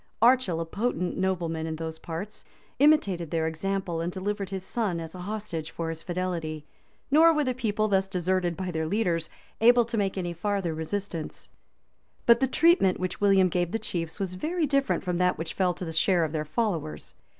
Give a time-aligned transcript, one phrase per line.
[0.19, 2.43] Archil, a potent nobleman in those parts,
[2.79, 6.65] imitated their example, and delivered his son as a hostage for his fidelity;[]
[7.11, 9.29] nor were the people, thus deserted by their leaders,
[9.59, 11.51] able to make any farther resistance.
[12.25, 15.75] But the treatment which William gave the chiefs was very different from that which fell
[15.75, 17.13] to the share of their followers.